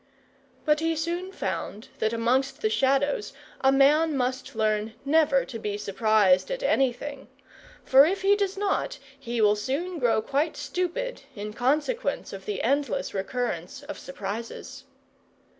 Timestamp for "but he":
0.65-0.95